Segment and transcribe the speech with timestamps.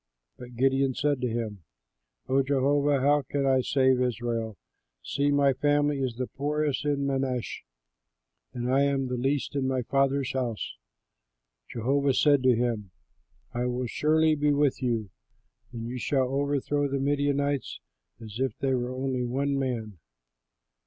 [0.35, 1.63] But Gideon said to him,
[2.27, 4.57] "O Jehovah, how can I save Israel?
[5.03, 7.61] See, my family is the poorest in Manasseh,
[8.51, 10.75] and I am the least in my father's house."
[11.69, 12.89] Jehovah said to him,
[13.53, 15.11] "I will surely be with you,
[15.71, 17.79] and you shall overthrow the Midianites
[18.19, 19.99] as if they were only one man."